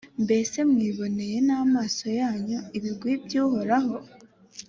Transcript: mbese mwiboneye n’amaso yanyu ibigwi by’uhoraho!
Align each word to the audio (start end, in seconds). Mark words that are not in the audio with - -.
mbese 0.23 0.57
mwiboneye 0.71 1.37
n’amaso 1.47 2.05
yanyu 2.19 2.59
ibigwi 2.77 3.11
by’uhoraho! 3.23 3.95